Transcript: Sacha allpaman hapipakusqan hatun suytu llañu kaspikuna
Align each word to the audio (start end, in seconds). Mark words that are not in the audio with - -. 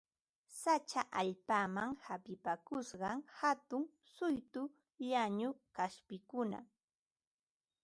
Sacha 0.61 1.01
allpaman 1.19 1.91
hapipakusqan 2.05 3.19
hatun 3.39 3.83
suytu 4.15 4.61
llañu 5.07 5.49
kaspikuna 5.75 6.59